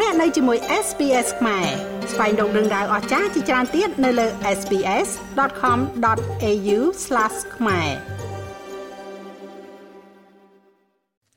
[0.00, 1.66] លោកអ្នកនៅជាមួយ SPS ខ្មែរ
[2.12, 4.26] ស្វែងរកដឹងដៅអស្ចារ្យជាច្រើនទៀតនៅលើ
[4.58, 6.78] SPS.com.au/
[7.56, 7.90] ខ្មែរ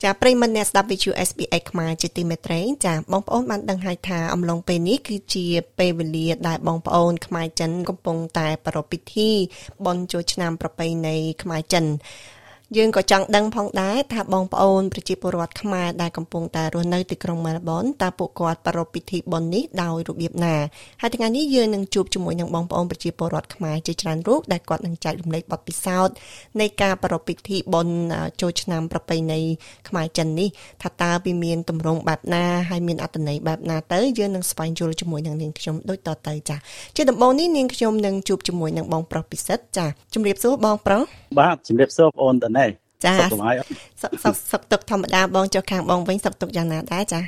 [0.04, 5.46] ចាប្រិមត្តអ្នកស្ដាប់ VTV SBS ខ្មែរជាទីមេត្រីចាបងប្អូនបានដឹងហើយថាអំឡុងពេលនេះគឺជា
[5.80, 9.30] ពេលវេលាដែលបងប្អូនខ្មែរចិនកំពុងតែប្រារព្ធពិធី
[9.86, 11.86] បុណ្យចូលឆ្នាំប្រពៃណីខ្មែរចិន
[12.76, 20.56] យើងក៏ចង់ដឹងផងដែរថាបងប្អូនប្រជាពលរដ្ឋខ្មែរដែលកំពុងតែរស់នៅទីក្រុងមែលប៊នតើពួកគាត់ប្រារព្ធពិធីបុណ្យនេះដោយរបៀបណា
[21.02, 26.14] ហើយថ្ងៃនេះយើងនឹងជួបជាមួយនឹងបងប្អូនប្រជាពលរដ្ឋខ្មែរជាច្រើនរូបដែលគាត់នឹងចែករំលែកបទពិសោធន៍
[26.62, 27.96] នៃការប្រារព្ធពិធីបុណ្យ
[28.42, 29.40] ចូលឆ្នាំប្រពៃណី
[29.90, 30.50] ខ្មែរចិននេះ
[30.84, 36.58] ថាតើវាមានទម្រង់បែបណាហើយមានអត្ថន័យបែបណាទៅយើងនឹងស្វែងយល់ជាមួយនឹងនាងខ្ញុំដូចតទៅចា
[36.96, 41.02] ជាដំបូងនេះនាងខ្ញុំនឹងជួបជាមួយនឹងបងប្រុសពិសិដ្ឋចាជំរាបសួរបងប្រុស
[41.40, 42.57] បាទជំរាបសួរបងអូនតាណែ
[43.06, 47.22] ចាសុខសុខសុខទុកធម្មតាបងចុះខាងបងវិញសុខទុកយ៉ាងណាដែរចា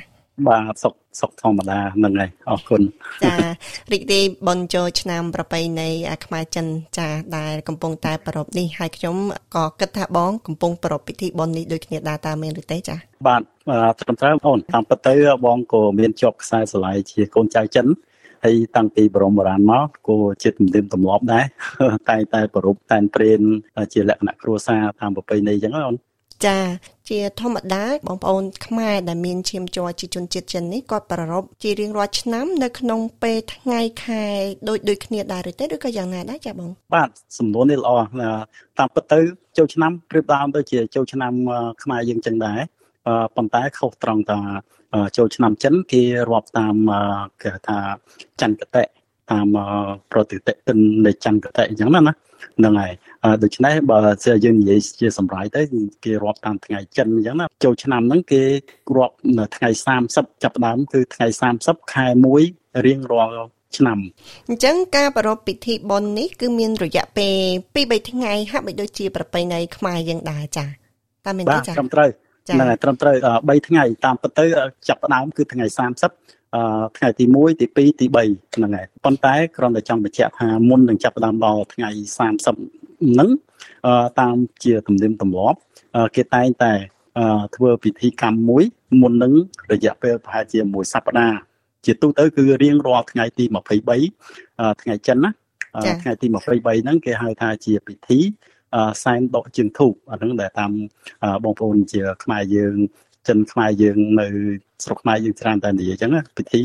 [0.48, 2.82] បាទសុខសុខធម្មតាហ្នឹងហើយអរគុណ
[3.24, 3.34] ចា
[3.92, 5.88] រីករាយបនចូលឆ្នាំ ប្រពៃណី
[6.24, 6.66] ខ្មែរចិន
[6.98, 9.16] ចាដែលកំពុងតែប្រពនេះហើយខ្ញុំ
[9.56, 13.40] ក៏គិតថាបងកំពុងប្រពពិធីបននេះដូចគ្នាដែរតើមែនឬទេចាបាទ
[14.00, 15.14] ត្រឹមត្រូវអូនតាមពិតទៅ
[15.46, 17.86] បងក៏មានជាប់ខ្សែស្រឡាយជាកូនចៅចិន
[18.44, 21.44] ហើយតាំងពីបរមបុរាណមកក៏ជាទំនៀមទម្លាប់ដែរ
[22.08, 23.40] តែតែប្រពតែនព្រេន
[23.92, 25.96] ជាលក្ខណៈគ្រួសារតាមប្រពៃណីអញ្ចឹងអូន
[26.46, 26.58] ចា
[27.10, 34.24] ជាធម្មតាបងប្អូនខ្មែរដែលមានឈាមជ័រជាជនជាតិចិននេះគាត់ប្រារព្ធជារៀងរាល់ឆ្នាំនៅក្នុងពេលថ្ងៃខែ
[34.68, 37.92] ដូចដូចគ្នាដែរឬទេឬក៏យ៉ាងណាដែរចាបងបាទសំណួរនេះល្អ
[38.78, 39.18] តាមពិតទៅ
[39.58, 41.32] ចូលឆ្នាំព្រៀបដើមទៅជាចូលឆ្នាំ
[41.82, 42.60] ខ្មែរយើងចឹងដែរ
[43.36, 44.40] ប៉ុន្តែខុសត្រង់ថា
[45.16, 46.76] ចូលឆ្នាំចិនគេរាប់តាម
[47.42, 47.78] គេថា
[48.40, 48.82] ចន្ទកតិ
[49.30, 49.46] តាម
[50.12, 52.14] ប្រតិទិទិននៃចន្ទកតិអញ្ចឹងណាណា
[52.58, 52.92] ហ្នឹងហើយ
[53.44, 53.98] ដូច្នេះបើ
[54.44, 55.62] យើងនិយាយជាសម្រាយទៅ
[56.04, 58.42] គេរាប់តាមថ្ងៃចិនអញ្ចឹងណាចូលឆ្នាំហ្នឹងគេ
[58.96, 59.68] រាប់នៅថ្ងៃ
[60.06, 61.26] 30ចាប់ដើមគឺថ្ងៃ
[61.60, 62.06] 30ខែ
[62.46, 63.32] 1រៀងរាល់
[63.76, 63.98] ឆ្នាំ
[64.48, 67.36] អញ្ចឹងការប្រារព្ធពិធីបុណ្យនេះគឺមានរយៈពេល
[67.74, 70.68] 2 3ថ្ងៃហាក់បីដូចជាប្រពៃណីខ្មែរយើងដែរចា៎
[71.26, 72.10] តាមមែនទេចា៎បាទត្រឹមត្រូវ
[72.54, 74.44] ហ្នឹងហើយត្រឹមត្រូវ3ថ្ងៃតាមពិតទៅ
[74.88, 81.88] ចាប់ផ្ដើមគឺថ្ងៃ30អឺថ្ងៃទី1ទី2ទី3ហ្នឹងហើយប៉ុន្តែគ្រាន់តែចង់បញ្ជាក់ថាមុននឹងចាប់ផ្ដើមដល់ថ្ងៃ
[82.48, 83.30] 30ហ្នឹង
[83.86, 85.58] អឺតាមជាទំនៀមទម្លាប់
[86.16, 86.72] គេតែងតែ
[87.56, 88.64] ធ្វើពិធីកម្មមួយ
[89.00, 89.32] មុននឹង
[89.72, 91.38] រយៈពេលប្រហែលជាមួយសប្តាហ៍
[91.86, 95.30] ជាទូទៅគឺរៀងរាល់ថ្ងៃទី23ថ្ងៃចិនណា
[96.02, 98.18] ថ្ងៃទី23ហ្នឹងគេហៅថាជាពិធី
[99.02, 100.72] សែនដកជើងធូបអាហ្នឹងដែលតាម
[101.44, 102.76] បងប្អូនជាខ្មែរយើង
[103.28, 104.26] ចិនខ្មែរយើងនៅ
[104.84, 106.62] ស្រុកខ្មែរយើងច្រើនតែនិយាយអញ្ចឹងពិធី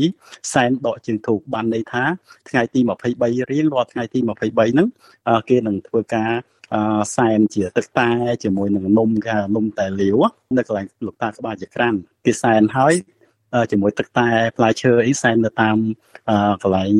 [0.52, 2.04] សែនដកជើងធូបបានន័យថា
[2.48, 2.80] ថ្ងៃទី
[3.16, 4.88] 23រៀងរាល់ថ្ងៃទី23ហ្នឹង
[5.48, 6.30] គេនឹងធ្វើការ
[6.74, 8.08] អឺសែនជាទឹកតែ
[8.42, 10.20] ជាមួយនឹងនំគេនំតែលាវ
[10.56, 12.94] នៅកន្លែងលោកតាក្បាលជាក្រាន់គេសែនហើយ
[13.70, 15.76] ជាមួយទឹកតែផ្លែឈើអីសែននៅតាម
[16.62, 16.90] កន្លែង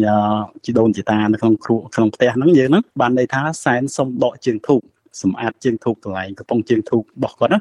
[0.64, 4.80] ជីដូនជីតានៅក្នុងគ្រួក្នុងផ្ទះហ្នឹងយើងហ្នឹងបានន័យថាសែនសុំដកជើងធូប
[5.22, 7.60] សម្អាតជើងធូបកន្លែងកំប៉ុងជើងធូបរបស់គាត់ណា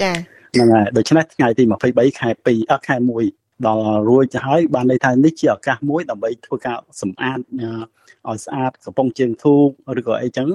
[0.00, 0.12] ចា
[0.52, 2.96] ហ្នឹងហើយដូច្នេះថ្ងៃទី23ខែ2អខែ
[3.30, 10.48] 1ដល់រួចទៅហើយបានន័យថានេះជាឱកាសមួយដើម្បីធ្វើការសម្អាតឲ្យស្អាតកំប៉ុងជើងធូបឬក៏អីចឹង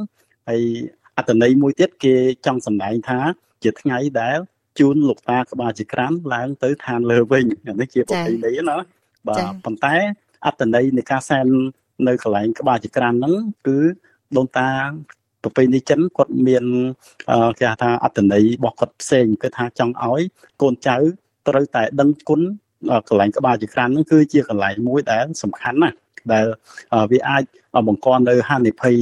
[0.47, 0.61] ហើយ
[1.17, 2.15] អត្តន័យមួយទៀតគេ
[2.45, 3.19] ចង់សម្ដែងថា
[3.63, 4.37] ជាថ្ងៃដែល
[4.79, 7.45] ជូនលោកតាក្បាលជាក្រានឡើងទៅឋានលើវិញ
[7.81, 8.77] នេះជាប្រពៃណីណា
[9.27, 9.95] បាទប៉ុន្តែ
[10.45, 11.47] អត្តន័យនៃការសែន
[12.07, 13.35] នៅកន្លែងក្បាលជាក្រានហ្នឹង
[13.67, 13.79] គឺ
[14.37, 14.69] ដូនតា
[15.43, 16.65] ប្រពៃណីចិនគាត់មាន
[17.59, 20.21] គេហៅថាអត្តន័យរបស់គាត់ផ្សេងគឺថាចង់ឲ្យ
[20.61, 20.95] កូនចៅ
[21.47, 22.41] ត្រូវតែដឹងគុណ
[23.07, 25.97] កន្លែងក្បាលជាក្រានហ្នឹងគឺជាកន្លែងមួយដែលសំខាន់ណាស់
[26.33, 26.45] ដែល
[27.11, 27.43] វាអាច
[27.87, 28.95] បង្កនៅហានិភ័យ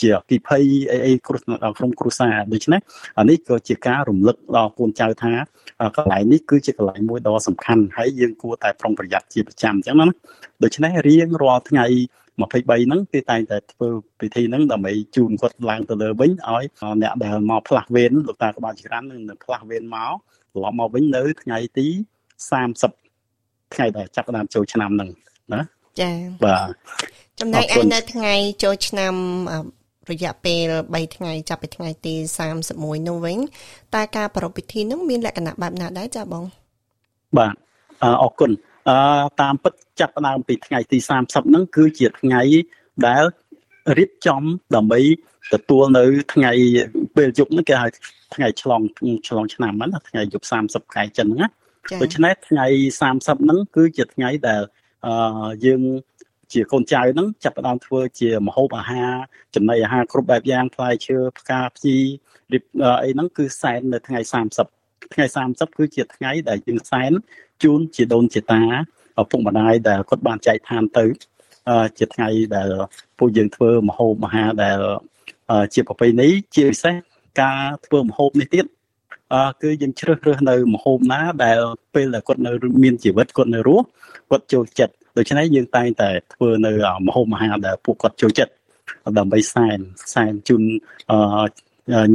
[0.00, 1.40] ជាពិភ័យអីអីគ្រោះ
[1.78, 2.80] ក្នុងគ្រួសារដូច្នេះ
[3.18, 5.32] អានេះក៏ជាការរំលឹកដល់កូនចៅថា
[5.96, 10.06] កន្លែងនេះគឺជាកន្លែងមួយដ៏សំខាន់ហើយយើងគួរតែប្រុងប្រយ័ត្នជាប្រចាំអញ្ចឹងណា
[10.62, 11.86] ដូច្នេះរៀងរាល់ថ្ងៃ
[12.38, 13.88] 23ហ្នឹងគេតែងតែធ្វើ
[14.20, 16.64] ពិធីហ្នឹងដើម្បីជូនគាត់ឡើងទៅលើវិញឲ្យ
[17.02, 20.12] អ្នកដែលមកផ្លាស់វេនលោកតាក្បាលចក្រាននឹងផ្លាស់វេនមក
[20.54, 21.86] ត្រឡប់មកវិញនៅថ្ងៃទី
[22.60, 25.10] 30ថ្ងៃដែលចាប់ផ្ដើមចូលឆ្នាំហ្នឹង
[25.52, 25.60] ណា
[26.00, 26.14] ចា៎
[26.44, 26.68] បាទ
[27.40, 29.14] ចំណែកឯនៅថ្ងៃចូលឆ្នាំ
[30.10, 32.14] រយៈពេល3ថ្ងៃចាប់ពីថ្ងៃទី
[32.60, 33.38] 31នោះវិញ
[33.94, 36.44] តើការប្រារព្ធពិធីនោះមានលក្ខណៈបែបណាដែរចាបង
[37.38, 37.54] បាទ
[38.22, 38.50] អរគុណ
[38.88, 38.98] អឺ
[39.40, 42.42] តាមពិតចាប់ផ្ដើមពីថ្ងៃទី30ហ្នឹងគឺជាថ្ងៃ
[43.06, 43.24] ដែល
[43.98, 44.42] រៀបចំ
[44.76, 45.00] ដើម្បី
[45.54, 46.04] ទទួលនៅ
[46.34, 46.50] ថ្ងៃ
[47.16, 47.88] ពេលយប់ហ្នឹងគេហៅ
[48.34, 48.80] ថ្ងៃឆ្លង
[49.28, 51.48] ឆ្លងឆ្នាំហ្នឹងថ្ងៃយប់30ខែចិនហ្នឹងណា
[52.02, 52.66] ដូច្នេះថ្ងៃ
[53.00, 54.62] 30ហ្នឹងគឺជាថ្ងៃដែល
[55.06, 55.82] អឺយើង
[56.52, 59.10] ជាកូនចៅហ្នឹងចាប់ផ្ដើមធ្វើជាមហូបអាហារ
[59.54, 61.96] ចំណីអាហារគ្រប់បែបយ៉ាងផ្លែឈើផ្កាភ្ជី
[62.52, 62.64] រៀប
[63.04, 64.20] អីហ្នឹងគឺសែននៅថ្ងៃ
[64.54, 67.12] 30 ថ្ងៃ30គឺជាថ្ងៃដែលយើងសែន
[67.62, 68.62] ជូនជាដូនជាតា
[69.20, 71.04] ឪពុកម្ដាយដែលគាត់បានចែកឋានទៅ
[71.98, 72.70] ជាថ្ងៃដែល
[73.18, 74.78] ពួកយើងធ្វើមហោបមហាដែល
[75.74, 76.94] ជាប្រពៃណីជាពិសេស
[77.40, 78.64] ការធ្វើមហោបនេះទៀត
[79.34, 81.58] អឺគឺយើងជ្រើសរើសនៅមហោបណាដែល
[81.94, 82.52] ពេលដែលគាត់នៅ
[82.82, 83.86] មានជីវិតគាត់នៅរស់
[84.30, 86.72] គាត់ចូលចិត្តដូច្នេះយើងតែងតែធ្វើនៅ
[87.06, 88.52] មហោបមហាដែលពួកគាត់ចូលចិត្ត
[89.18, 89.78] ដើម្បីសែន
[90.14, 90.62] សែនជូន
[91.10, 91.46] អឺ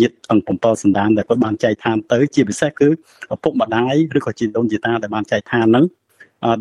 [0.01, 2.88] ញាតិអង្គ7សន្តានដែលគាត់បានចែកឋានទៅ ជាពិសេសគឺ
[3.33, 5.86] ឪពុកម្ដាយឬក៏ជីដូនជីតាដែលបានចែកឋានហ្នឹង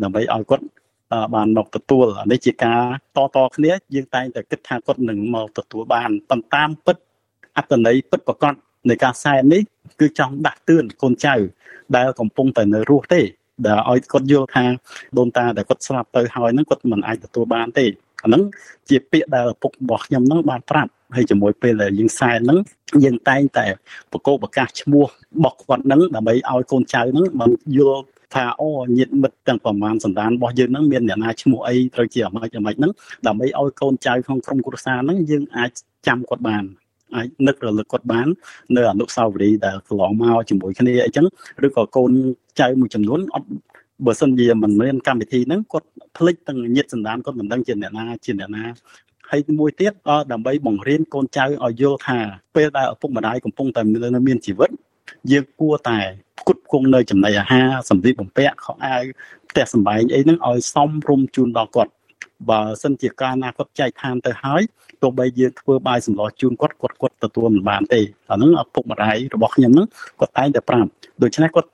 [0.03, 0.65] ដើម្បីឲ្យគាត់
[1.35, 2.81] បានមកទទួលនេះជាការ
[3.17, 6.97] តតគ្នាយើងតែងតែគិតថាគាត់នឹងមកទទួលបានប៉ុន្តែពិត
[7.57, 8.53] អត្តន័យពិតប្រកប
[8.89, 9.61] នៃការសែននេះ
[9.99, 11.35] គឺចង់ដាក់ទឿនកូនចៅ
[11.95, 13.21] ដែលកំពុងតែនៅរស់ទេ
[13.65, 14.65] ដែលឲ្យគាត់យល់ថា
[15.17, 17.85] ដូនតាដែលគាត់ស្លាប់ទៅហើយហ្នឹងគាត់មិនអាចទទួលបានទេ
[18.23, 18.43] អាហ្នឹង
[18.89, 22.59] ជាពាក្យដែលឪពុករបស់ខ្ញុំហ្នឹងបានប្រាប់ហើយជាមួយពេលដែលយើងសែនហ្នឹង
[23.03, 23.65] យើងតែងតែ
[24.11, 28.03] បកគោប្រកាសឈ្មោះរបស់គាត់ហ្នឹងដើម្បីឲ្យកូនចៅហ្នឹងបានយល់
[28.33, 32.91] ថាអូញាតិមិត្តទាំងប្រមាណសន្តានរបស់យើងហ្នឹងមានអ្នកណាឈ្មោះអីត្រូវជាអាម៉េចអាម៉េចហ្នឹង
[33.27, 35.71] ដើម្បីឲ្យកូនចៅក្នុងក្រុមគ្រួសារហ្នឹងយើងអាច
[36.07, 36.63] ចាំគាត់បាន
[37.15, 38.27] អាចនឹករលឹកគាត់បាន
[38.75, 41.25] នៅអនុស្សាវរីយ៍ដែលកន្លងមកជាមួយគ្នាអីចឹង
[41.65, 42.11] ឬក៏កូន
[42.59, 43.47] ចៅមួយចំនួនអត់
[44.05, 45.87] បើសិនជាមិនមានកម្មវិធីហ្នឹងគាត់
[46.17, 48.63] ភ្លេចទាំងញាតិសន្តានគាត់មិនដឹងជាអ្នកណាជាអ្នកណា
[49.31, 49.93] ហើយមួយទៀត
[50.31, 52.19] ដើម្បីបង្រៀនកូនចៅឲ្យយល់ថា
[52.55, 53.81] ពេលដែលឪពុកម្ដាយកំពុងតែ
[54.27, 54.69] មានជីវិត
[55.31, 55.99] យើងគួរតែ
[56.39, 59.03] ផ្គត់ផ្គង់នៅចំណីអាហារសម្ភារបំពាក់ខោអាវ
[59.49, 61.91] ផ្ទះសម្បែងអីហ្នឹងឲ្យសមរម្យជូនដល់គាត់
[62.49, 64.61] បើសិនជាការណាគាត់ចែកឋានទៅហើយ
[65.01, 68.01] ទោះបីយើងធ្វើបាយសម្លជូនគាត់គាត់គាត់ទទួលមិនបានទេ
[68.31, 69.87] អាហ្នឹងឪពុកម្ដាយរបស់ខ្ញុំហ្នឹង
[70.19, 70.89] គាត់តែងតែប្រាប់
[71.23, 71.69] ដូច្នេះគាត់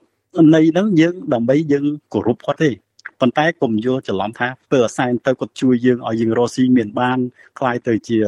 [0.56, 2.70] ន័យហ្នឹងយើងដើម្បីយើងគោរពគាត់ទេ
[3.21, 7.19] ប៉ុន្តែកុំយល់ច្រឡំថាពេលអសែនទៅគាត់ជួយយើងឲ្យយើងរស់ស៊ីមានបាន
[7.59, 8.19] คล้ายទៅជា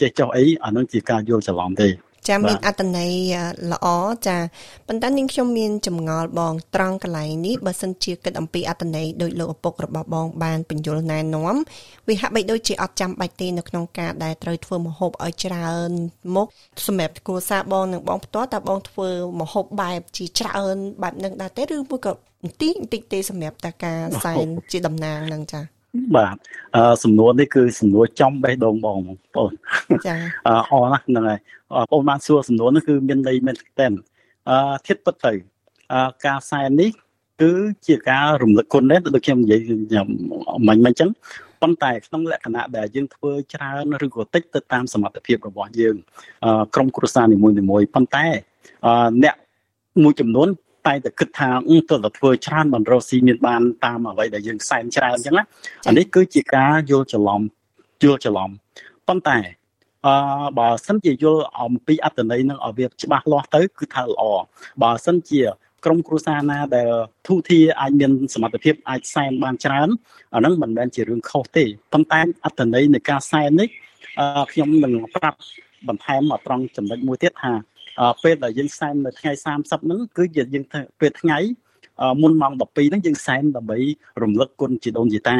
[0.00, 1.90] ចេះចោះអីអានឹងជាការយល់ច្រឡំទេ
[2.28, 3.12] ចាមានអត្តន័យ
[3.72, 3.86] ល្អ
[4.26, 4.36] ចា
[4.88, 11.56] ប៉ុន្តែនាងខ្ញុំមានចម្ងល់បង ត្រង់កន្លែងនេះបើសិនជាគិតអំពីអត្តន័យដោយលោកឪពុករបស់បងបានបញ្យលណែនាំ
[12.08, 15.90] វាហាក់បីដូចជាអត់ចាំបាច់ទេនៅក្នុងការដែលត្រូវធ្វើមហូបឲ្យច្រើន
[16.34, 16.48] មុខ
[16.86, 19.08] សម្រាប់គ្រួសារបងនិងបងផ្ទាល់តើបងធ្វើ
[19.40, 22.12] មហូបបែបជាច្រើនបែបនឹងដែរទេឬមួយក៏
[22.43, 25.61] បន្តិចបន្តិចទេសម្រាប់តែការសែនជាតំណាងនឹងចា
[26.15, 26.35] បាទ
[26.75, 29.53] អឺសំណួរនេះគឺសំណួរចំបេះដូងបងបងប្អូន
[30.07, 30.15] ចា
[30.47, 31.39] អអរណាស់ហ្នឹងហើយ
[31.71, 33.87] បងប្អូនបានសួរសំណួរនេះគឺមានន័យមែនទេ
[34.49, 35.33] អឺធៀបពិតទៅ
[35.93, 36.91] អឺការសែននេះ
[37.41, 37.51] គឺ
[37.87, 40.07] ជាការរំលឹកគុណដែរដូចខ្ញុំនិយាយខ្ញុំ
[40.67, 41.09] មិញមិញអញ្ចឹង
[41.61, 45.95] ប៉ុន្តែក្នុងលក្ខណៈដែលយើងធ្វើច្រើនឬក៏តិចទៅតាមសមត្ថភាពរបស់យើង
[46.75, 48.25] ក្រុមគ្រួសារនីមួយៗប៉ុន្តែ
[49.23, 49.35] អ្នក
[50.03, 50.47] មួយចំនួន
[50.87, 51.49] តែតែគិតថា
[51.89, 55.43] ទើបតែធ្វើច្រើនមិនរកស៊ីមានបានតាមអ្វីដែលយើងសែនច្រើនអញ្ចឹងណា
[55.87, 57.41] អានេះគឺជាការយល់ច្រឡំ
[58.03, 58.49] យល់ច្រឡំ
[59.07, 59.37] ប៉ុន្តែ
[60.07, 60.15] អឺ
[60.59, 64.23] បើសិនជាយល់អំពីអត្តន័យនឹងឲ្យវាច្បាស់លាស់ទៅគឺថាល្អ
[64.83, 65.41] បើសិនជា
[65.85, 66.89] ក្រុមគ្រួសារណាដែល
[67.27, 69.89] ធូធាអាចមានសមត្ថភាពអាចសែនបានច្រើន
[70.33, 73.69] អាហ្នឹងមិនមែនជារឿងខុសទេប៉ុន្តែអត្តន័យនៃការសែននេះ
[74.51, 75.39] ខ្ញុំនឹងប្រាប់
[75.87, 77.51] បន្ថែមមកត្រង់ចំណុចមួយទៀតថា
[78.23, 80.65] ពេលដែលយើងសែននៅថ្ងៃ30ហ្នឹងគឺយើង
[80.99, 81.39] ពេលថ្ងៃ
[82.21, 83.79] មុនម៉ោង12ហ្នឹងយើងសែនដើម្បី
[84.23, 85.37] រំលឹកគុណជីដូនជីតា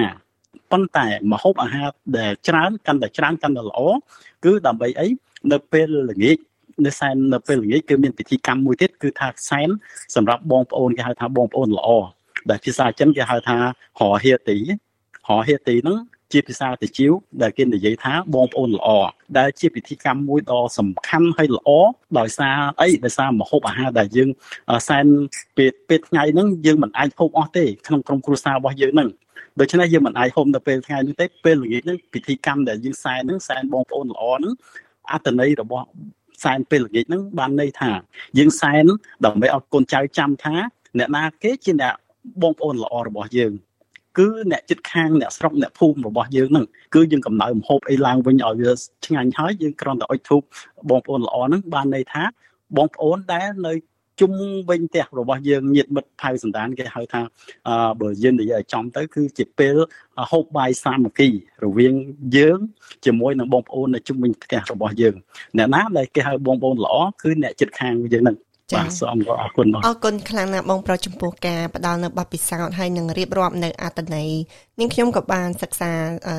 [0.72, 3.80] ប៉ុន្តែមហូបអាហារដែលច្រើនកាន់តែច្រើនកាន់តែល្អ
[4.46, 5.08] គឺដើម្បីអី
[5.52, 6.38] នៅពេលល្ងាច
[6.86, 9.70] នៅសែននៅពេលល្ងាចគឺមានពិធីកម្មមួយទៀតគឺថាសែន
[10.16, 11.90] សម្រាប់បងប្អូនគេហៅថាបងប្អូនល្អ
[12.50, 13.58] ដែលភាសាចិនគេហៅថា
[14.00, 14.58] ហរហេទី
[15.28, 15.98] ហរហេទីហ្នឹង
[16.32, 18.90] ជាភាសាតិជីវដែលគេនិយាយថាបងប្អូនល្អ
[19.38, 21.70] ដែលជាពិធីកម្មមួយដ៏សំខាន់ហើយល្អ
[22.20, 24.30] ដោយសារអីដោយសារមហូបអាហារដែលយើង
[24.88, 25.06] សែន
[25.58, 29.10] ពេលពេលថ្ងៃហ្នឹងយើងមិនអាចហូបអស់ទេក្នុងក្រុមគ្រួសាររបស់យើងហ្នឹង
[29.60, 34.54] ដូច្នេះយើងមិនអាចហូបនៅពេលថ្ងៃនេះទេពេលល្ងាចហ្នឹងពិធីកម្មដែលយើងសែនហ្នឹងសែនបងប្អូនល្អហ្នឹង
[35.12, 35.86] អត្តន័យរបស់
[36.44, 37.92] សែនពេលល្ងាចហ្នឹងបានន័យថា
[38.38, 38.86] យើងសែន
[39.26, 40.56] ដើម្បីឲ្យកូនចៅចាំថា
[40.98, 41.94] អ្នកណាគេជាអ្នក
[42.42, 43.54] បងប្អូនល្អរបស់យើង
[44.20, 48.72] គឺអ្នកចិត្តខាងអ្នកស្រុកអ្នកភូមិរបស់យើងហ្នឹងគឺយើងកំណៅមហូបអីឡើងវិញឲ្យវា
[49.06, 50.42] ឆ្ងាញ់ហើយយើងគ្រាន់តែអុជធូប
[50.90, 52.24] បងប្អូនល្អហ្នឹងបានន័យថា
[52.78, 53.74] បងប្អូនដែលនៅ
[54.20, 54.32] ជុំ
[54.70, 57.22] វិញផ្ទះរបស់យើងញាតិមិត្តផៅសន្តានគេហៅថា
[57.68, 59.76] អឺបើយើងនិយាយឲ្យចំទៅគឺជាពេល
[60.32, 61.30] ហូបបាយសាមគ្គី
[61.64, 61.94] រវាង
[62.38, 62.60] យើង
[63.06, 65.16] ជាមួយនឹងបងប្អូននៅជុំវិញផ្ទះរបស់យើង
[65.58, 68.38] អ្នកណាដែលគេហៅបងប្អូនល្អគឺអ្នកចិត្តខាងយើងហ្នឹង
[68.76, 74.30] បាទសូមអរគុណបងអរគុណខ្លាំងណាស់បងប្រុសចំពោះការផ្ដល់នៅបទពិសោធន៍ហើយនឹងរៀបរាប់នៅអត្តន័យ
[74.80, 75.92] នាងខ្ញុំក៏បានសិក្សា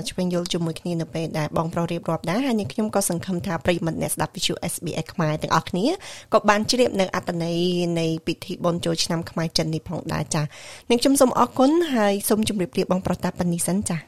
[0.09, 5.87] ឆ្វេងយល់ជាមួយគ្នានៅពេលដែលបងប្រុសរៀបរាប់ដែរហើយនាងខ្ញុំក៏សង្ឃឹមថាប្រិយមិត្តអ្នកស្ដាប់ Visual SBS ខ្មែរទាំងអស់គ្នា
[6.33, 7.59] ក៏បានជ្រាបនៅអត្តន័យ
[8.01, 10.45] នៃពិធីបុណ្យចូលឆ្នាំខ្មែរចិននេះផងដែរចា៎
[10.91, 14.01] នាងខ្ញុំសូមអរគុណហើយសូមជម្រាបលាបងប្រុសតាប៉ានីសិនចា៎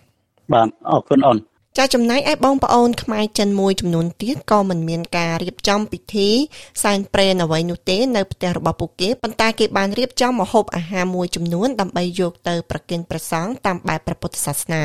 [0.53, 1.39] បាទអរគុណអូន
[1.79, 6.29] ចាចំណែកឯបងប្អូនខ្មែរចិនមួយចំនួនទៀតក៏មិនមានការរៀបចំពិធី
[6.83, 14.85] សែនព្រេនអ្វីនោះទេនៅផ្ទះរបស់ពួកគេប៉ុន្តែគេបានរៀបចំម្ហូបអាហារមួយចំនួនដើម្បីយកទៅប្រគេនព្រះសង្ឃតាមបែបព្រះពុទ្ធសាសនា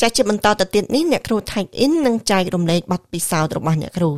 [0.00, 4.10] ចាជាបន្តទៅទៀតនេះអ្នកគ្រូថៃអ៊ីននឹងចែករំលែកបទពិសោធន៍របស់អ្នកគ្រូ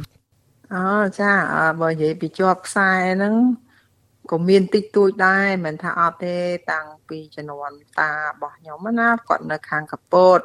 [0.75, 0.88] អូ
[1.21, 1.33] ចា
[1.80, 3.35] បើនិយាយពីជាប់ខ្សែហ្នឹង
[4.30, 6.37] ក៏មានតិចតួចដែរមិនថាអត់ទេ
[6.71, 10.40] តាំងពីជំនាន់តារបស់ខ្ញុំណាគាត់នៅខាងកពត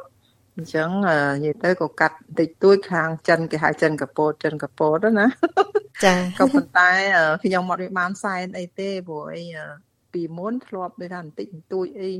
[0.56, 5.26] អញ្ចឹងនិយាយទៅក៏កាត់តិចតួចខាងចិនគេហៅចិនកពតចិនកពតណា
[6.04, 6.90] ចាក៏ប៉ុន្តែ
[7.42, 9.42] ខ្ញុំអត់បានសែនអីទេព្រោះអី
[10.12, 12.10] ពីមុនធ្លាប់ដូចថាបន្តិចបន្តួចអី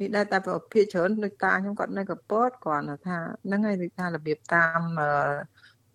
[0.00, 4.80] នេះដែរតែប្រភេទច្រើនដូចតាខ្ញុំគាត់នៅកពតគាត់ថាហ្នឹងហើយដូចថារបៀបតាម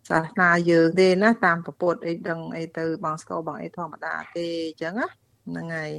[0.10, 5.08] សាសនាយើងទេណាតាមពពុទ្ធអីដឹងអីទៅបងស្គរបងអីធម្មតាទេអញ្ចឹងណា
[5.48, 5.92] ហ្នឹងហើយ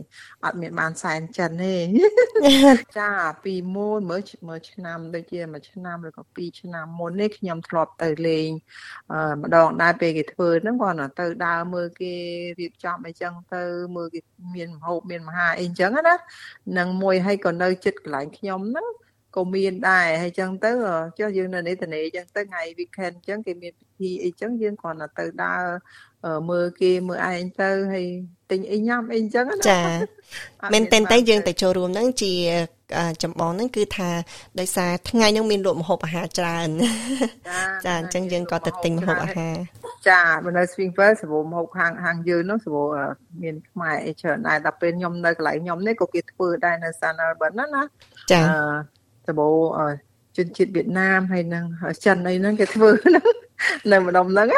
[0.45, 1.75] អត់មានបានសែនចិនទេ
[2.99, 3.13] ចា
[3.45, 8.49] ពីមុនមើលមើលឆ្នាំដូចជាមួយឆ្នាំឬក៏ពីរឆ្នាំមុននេះខ្ញុំធ្លាប់ទៅលេង
[9.43, 12.15] ម្ដងដែរពេលគេធ្វើហ្នឹងគាត់ទៅដើរមើលគេ
[12.61, 13.63] រៀបចំអីចឹងទៅ
[13.97, 14.21] មើលគេ
[14.55, 16.17] មានមហូបមានមហាអីចឹងណា
[16.79, 18.87] នឹងមួយឲ្យក៏នៅចិត្តកន្លែងខ្ញុំហ្នឹង
[19.37, 20.71] ក៏មានដែរហើយចឹងទៅ
[21.19, 25.65] ចុះយើងនៅនេះតនេចឹងទៅថ្ងៃ weekend ចឹងគេមានពិ ធីអីចឹងយើងគ្រាន់តែទៅដើរ
[26.51, 28.07] មើលគេមើលឯងទៅហើយ
[28.51, 29.83] ទិញអីញ៉ាំអីចឹងណាចា
[30.73, 32.33] មែនតែនតែយើងទៅចូលរួមហ្នឹងជា
[33.23, 34.11] ចម្បងហ្នឹងគឺថា
[34.61, 36.69] ដោយសារថ្ងៃហ្នឹងមានលក់ម្ហូបអាហារច្រើន
[37.87, 39.57] ចាអញ្ចឹងយើងក៏ទៅទិញម្ហូបអាហារ
[40.09, 40.23] ចា
[40.57, 42.83] នៅ Springfield សបូម្ហូបខាងខាងយើងនោះសបូ
[43.43, 47.83] មានខ្មែរអីច្រើនដែរដល់ពេលខ្ញុំនៅកន្លែងខ្ញុំនេះក៏គេធ្វើដែរនៅ San Albert ណាណា
[48.33, 48.41] ចា
[49.29, 49.49] សបូ
[50.37, 51.65] ជនជាតិវៀតណាមហើយនឹង
[52.05, 53.27] ចិនអីហ្នឹងគេធ្វើហ្នឹង
[53.93, 54.49] នៅម្ដុំហ្នឹង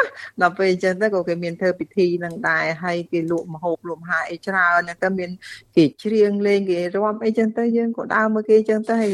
[0.41, 5.29] ដល់ពេលអញ្ចឹងទៅក៏គេមានធ្វើពិធីហ្នឹងដែរហើយគេលក់មហូបលក់មហាអីច្រើនហ្នឹងទៅមាន
[5.75, 9.13] គេច្រៀងលេងគេរាំអីចឹងទៅយើងក៏ដើរមើលគេចឹងទៅហើយ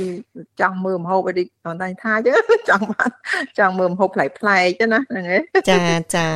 [0.61, 1.33] ចង់មើលមហូបអី
[1.65, 2.37] ដល់តែថាចឹង
[2.69, 3.11] ចង់បាន
[3.59, 5.83] ចង់មើលមហូបប្លែកប្លែកចឹងណាហ្នឹងឯងចា
[6.15, 6.27] ចា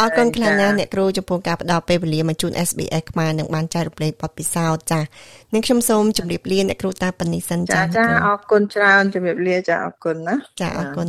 [0.00, 5.00] អរគុណខ្លាំងណាស់អ្នកគ្រូចំពោះការផ្ដល់ពេលវេលាមកជូន SBS ខ្មែរនឹងបានចែករំលែកបទពិសោធន៍ចា
[5.54, 11.08] នឹងខ្ញុំសូមជម្រាបលាអ្នកគ្រូតាប៉ុណ្នេះសិនចាចាអរគុណច្រើនជម្រាបលាចាអរគុណណាចាអរគុណ